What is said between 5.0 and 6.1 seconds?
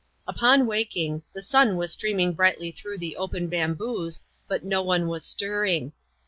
was stirring.